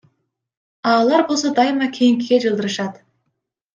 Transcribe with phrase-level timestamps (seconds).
[0.87, 2.93] А алар болсо дайыма кийинкиге жылдырышат.